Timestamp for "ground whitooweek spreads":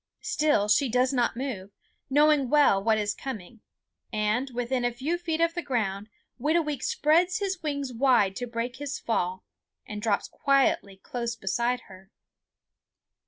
5.61-7.37